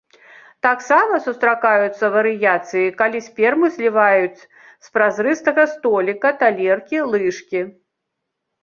Таксама 0.65 1.19
сустракаюцца 1.25 2.09
варыяцыі, 2.15 2.85
калі 3.03 3.19
сперму 3.27 3.65
злізваюць 3.77 4.41
з 4.89 4.97
празрыстага 4.97 5.63
століка, 5.77 6.37
талеркі, 6.43 6.97
лыжкі. 7.15 7.59